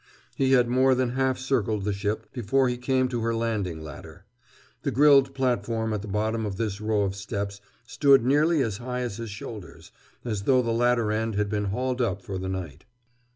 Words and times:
He 0.35 0.53
had 0.53 0.67
more 0.67 0.95
than 0.95 1.09
half 1.11 1.37
circled 1.37 1.83
the 1.83 1.93
ship 1.93 2.33
before 2.33 2.67
he 2.67 2.75
came 2.77 3.07
to 3.09 3.21
her 3.21 3.35
landing 3.35 3.83
ladder. 3.83 4.25
The 4.81 4.89
grilled 4.89 5.35
platform 5.35 5.93
at 5.93 6.01
the 6.01 6.07
bottom 6.07 6.43
of 6.43 6.57
this 6.57 6.81
row 6.81 7.03
of 7.03 7.15
steps 7.15 7.61
stood 7.85 8.25
nearly 8.25 8.63
as 8.63 8.77
high 8.77 9.01
as 9.01 9.17
his 9.17 9.29
shoulders, 9.29 9.91
as 10.25 10.45
though 10.45 10.63
the 10.63 10.71
ladder 10.73 11.11
end 11.11 11.35
had 11.35 11.49
been 11.51 11.65
hauled 11.65 12.01
up 12.01 12.23
for 12.23 12.39
the 12.39 12.49
night. 12.49 12.85